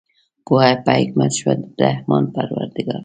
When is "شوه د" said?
1.39-1.79